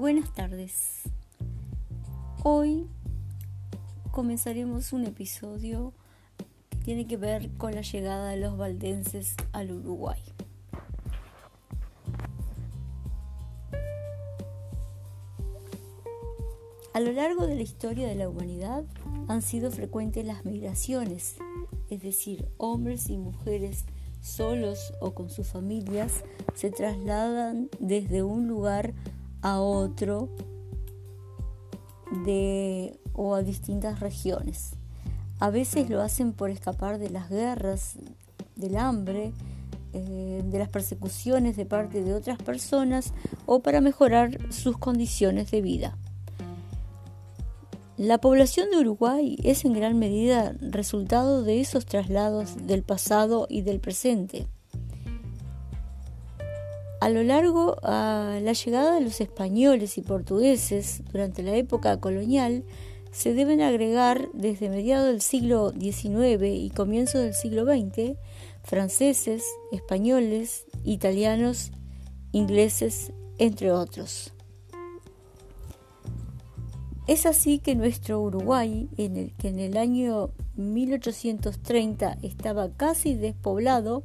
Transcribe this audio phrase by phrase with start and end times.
[0.00, 1.02] Buenas tardes.
[2.42, 2.86] Hoy
[4.10, 5.92] comenzaremos un episodio
[6.70, 10.18] que tiene que ver con la llegada de los valdenses al Uruguay.
[16.94, 18.84] A lo largo de la historia de la humanidad
[19.28, 21.36] han sido frecuentes las migraciones,
[21.90, 23.84] es decir, hombres y mujeres
[24.22, 28.94] solos o con sus familias se trasladan desde un lugar
[29.42, 30.28] otro
[32.24, 34.72] de, o a distintas regiones.
[35.38, 37.96] A veces lo hacen por escapar de las guerras,
[38.56, 39.32] del hambre,
[39.92, 43.12] eh, de las persecuciones de parte de otras personas
[43.46, 45.96] o para mejorar sus condiciones de vida.
[47.96, 53.62] La población de Uruguay es en gran medida resultado de esos traslados del pasado y
[53.62, 54.46] del presente.
[57.00, 62.62] A lo largo a la llegada de los españoles y portugueses durante la época colonial
[63.10, 68.18] se deben agregar desde mediados del siglo XIX y comienzo del siglo XX
[68.62, 71.72] franceses, españoles, italianos,
[72.32, 74.32] ingleses, entre otros.
[77.06, 84.04] Es así que nuestro Uruguay, en el que en el año 1830 estaba casi despoblado,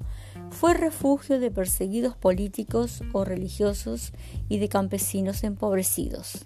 [0.55, 4.13] fue refugio de perseguidos políticos o religiosos
[4.47, 6.45] y de campesinos empobrecidos.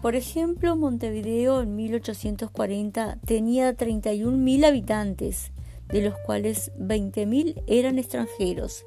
[0.00, 5.52] Por ejemplo, Montevideo en 1840 tenía 31.000 habitantes,
[5.88, 8.84] de los cuales 20.000 eran extranjeros,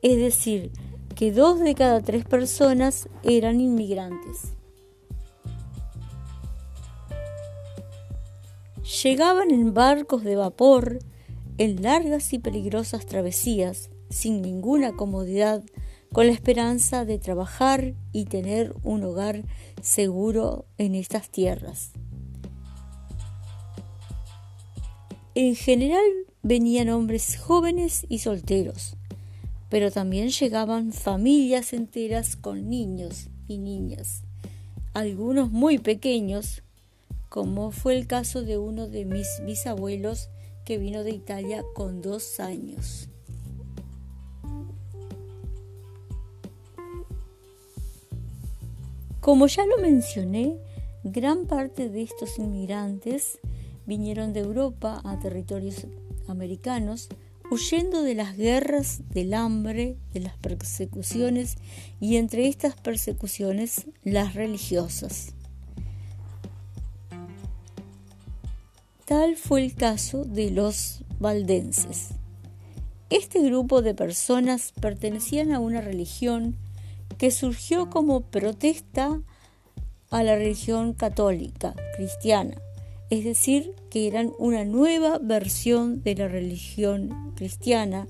[0.00, 0.70] es decir,
[1.16, 4.54] que dos de cada tres personas eran inmigrantes.
[9.02, 11.00] Llegaban en barcos de vapor
[11.58, 15.62] en largas y peligrosas travesías, sin ninguna comodidad,
[16.12, 19.42] con la esperanza de trabajar y tener un hogar
[19.82, 21.90] seguro en estas tierras.
[25.34, 26.08] En general
[26.42, 28.96] venían hombres jóvenes y solteros,
[29.68, 34.22] pero también llegaban familias enteras con niños y niñas,
[34.94, 36.62] algunos muy pequeños,
[37.28, 40.30] como fue el caso de uno de mis bisabuelos
[40.68, 43.08] que vino de Italia con dos años.
[49.18, 50.58] Como ya lo mencioné,
[51.04, 53.38] gran parte de estos inmigrantes
[53.86, 55.86] vinieron de Europa a territorios
[56.26, 57.08] americanos
[57.50, 61.56] huyendo de las guerras, del hambre, de las persecuciones
[61.98, 65.32] y entre estas persecuciones las religiosas.
[69.08, 72.08] Tal fue el caso de los valdenses.
[73.08, 76.58] Este grupo de personas pertenecían a una religión
[77.16, 79.22] que surgió como protesta
[80.10, 82.60] a la religión católica cristiana,
[83.08, 88.06] es decir, que eran una nueva versión de la religión cristiana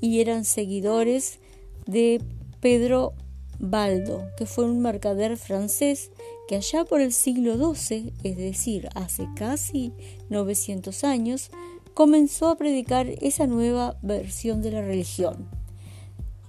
[0.00, 1.38] y eran seguidores
[1.86, 2.20] de
[2.58, 3.12] Pedro
[3.60, 6.10] Baldo, que fue un mercader francés
[6.48, 9.92] que allá por el siglo XII, es decir, hace casi
[10.30, 11.50] 900 años,
[11.94, 15.48] comenzó a predicar esa nueva versión de la religión.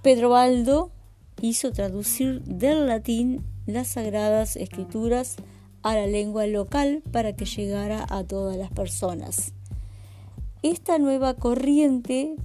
[0.02, 0.90] Pedro Baldo
[1.40, 5.36] hizo traducir del latín las sagradas escrituras
[5.82, 9.52] a la lengua local para que llegara a todas las personas.
[10.62, 12.36] Esta nueva corriente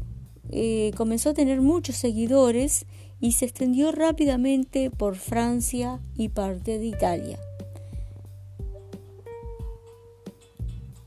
[0.52, 2.86] eh, comenzó a tener muchos seguidores
[3.20, 7.40] y se extendió rápidamente por Francia y parte de Italia.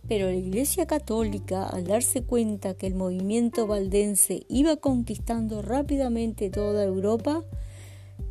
[0.08, 6.82] Pero la Iglesia Católica, al darse cuenta que el movimiento valdense iba conquistando rápidamente toda
[6.82, 7.44] Europa,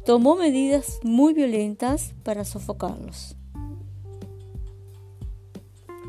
[0.06, 3.38] tomó medidas muy violentas para sofocarlos.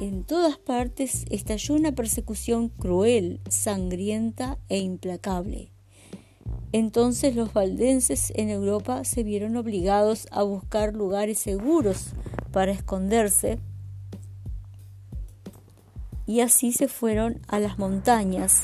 [0.01, 5.73] En todas partes estalló una persecución cruel, sangrienta e implacable.
[6.73, 12.11] Entonces los valdenses en Europa se vieron obligados a buscar lugares seguros
[12.53, 13.59] para esconderse
[16.27, 18.63] y así se fueron a las montañas.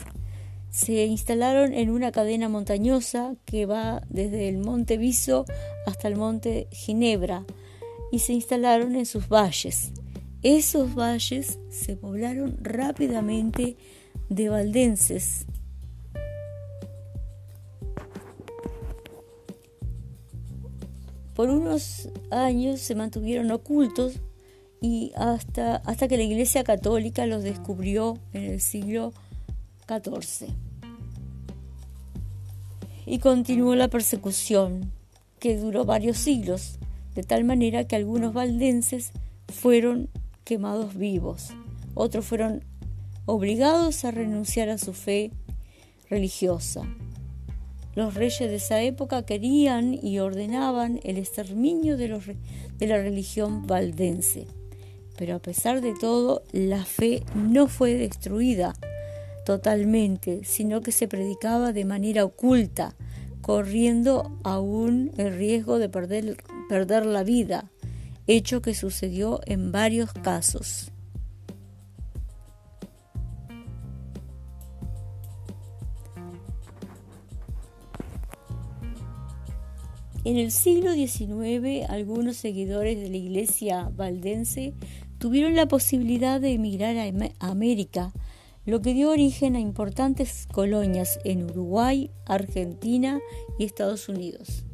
[0.70, 5.46] Se instalaron en una cadena montañosa que va desde el monte Viso
[5.84, 7.44] hasta el monte Ginebra
[8.12, 9.90] y se instalaron en sus valles.
[10.42, 13.76] Esos valles se poblaron rápidamente
[14.28, 15.46] de valdenses
[21.36, 24.14] por unos años se mantuvieron ocultos
[24.80, 29.12] y hasta, hasta que la Iglesia Católica los descubrió en el siglo
[29.86, 30.48] XIV.
[33.04, 34.90] Y continuó la persecución.
[35.38, 36.78] que duró varios siglos,
[37.14, 39.12] de tal manera que algunos valdenses
[39.52, 40.08] fueron
[40.44, 41.50] quemados vivos,
[41.94, 42.64] otros fueron
[43.26, 45.30] obligados a renunciar a su fe
[46.08, 46.82] religiosa.
[47.96, 52.08] Los reyes de esa época querían y ordenaban el exterminio de,
[52.86, 54.46] la religión valdense.
[55.16, 58.74] Pero a pesar de todo, la fe no fue destruida
[59.46, 62.94] totalmente, sino que se predicaba de manera oculta,
[63.40, 67.70] corriendo aún el riesgo de perder la vida,
[68.26, 70.92] hecho que sucedió en varios casos.
[80.26, 84.74] En el siglo XIX, algunos seguidores de la iglesia valdense
[85.18, 88.12] tuvieron la posibilidad de emigrar a América,
[88.64, 93.20] lo que dio origen a importantes colonias en Uruguay, Argentina
[93.56, 94.64] y Estados Unidos.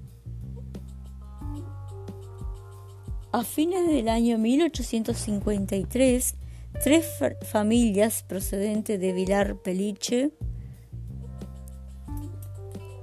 [3.31, 6.35] A fines del año 1853,
[6.83, 7.07] tres
[7.43, 10.31] familias procedentes de Vilar Peliche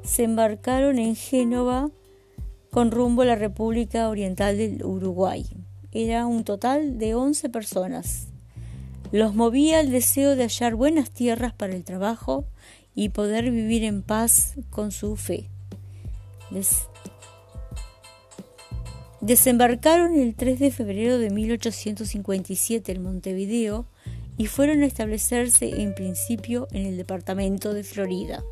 [0.01, 1.91] se embarcaron en Génova
[2.71, 5.45] con rumbo a la República Oriental del Uruguay.
[5.91, 8.27] Era un total de 11 personas.
[9.11, 12.45] Los movía el deseo de hallar buenas tierras para el trabajo
[12.93, 15.49] y poder vivir en paz con su fe.
[19.21, 23.85] Desembarcaron el 3 de febrero de 1857 en Montevideo
[24.37, 28.43] y fueron a establecerse en principio en el departamento de Florida.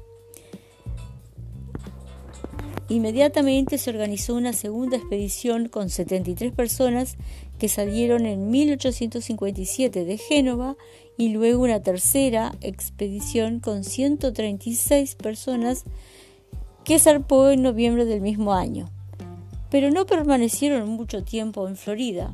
[2.90, 7.18] Inmediatamente se organizó una segunda expedición con 73 personas
[7.60, 10.78] que salieron en 1857 de Génova
[11.18, 15.84] y luego una tercera expedición con 136 personas
[16.86, 18.90] que zarpó en noviembre del mismo año.
[19.70, 22.34] Pero no permanecieron mucho tiempo en Florida,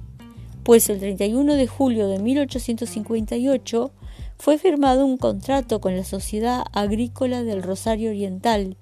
[0.63, 3.91] pues el 31 de julio de 1858
[4.37, 8.77] fue firmado un contrato con la Sociedad Agrícola del Rosario Oriental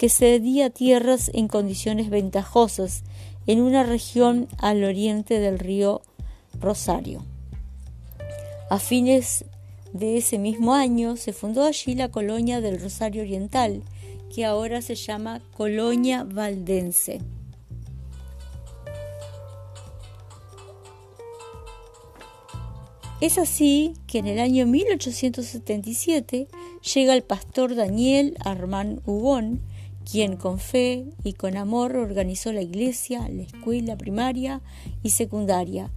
[0.00, 3.02] que cedía tierras en condiciones ventajosas
[3.46, 6.00] en una región al oriente del río
[6.58, 7.22] Rosario.
[8.70, 9.44] A fines
[9.92, 13.82] de ese mismo año se fundó allí la colonia del Rosario Oriental,
[14.34, 17.20] que ahora se llama Colonia Valdense.
[23.20, 26.48] Es así que en el año 1877
[26.94, 29.60] llega el pastor Daniel Armán Hugón,
[30.10, 34.60] quien con fe y con amor organizó la iglesia, la escuela primaria
[35.04, 35.90] y secundaria,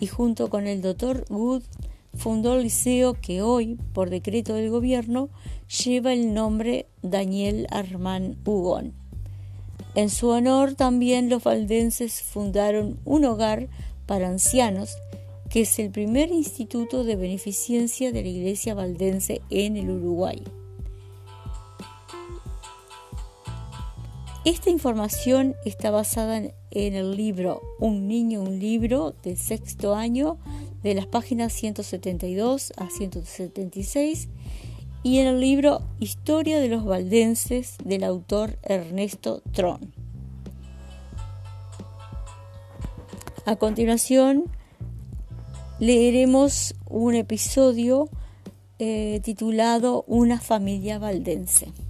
[0.00, 1.62] y junto con el doctor Wood
[2.14, 5.28] fundó el liceo que hoy, por decreto del gobierno,
[5.84, 8.92] lleva el nombre Daniel Armán Hugón.
[9.94, 13.68] En su honor también los valdenses fundaron un hogar
[14.06, 14.96] para ancianos,
[15.48, 20.42] que es el primer instituto de beneficencia de la iglesia valdense en el Uruguay.
[24.42, 30.38] Esta información está basada en, el libro Un niño, un libro del sexto año
[30.82, 34.28] de las páginas 172 a 176
[35.02, 39.92] y en el libro Historia de los Valdenses del autor Ernesto Tron.
[43.44, 44.44] A continuación
[45.80, 48.08] leeremos un episodio
[48.78, 51.89] eh, titulado Una familia valdense.